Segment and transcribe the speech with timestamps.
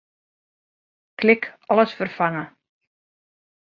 [1.15, 2.43] Klik Alles ferfange.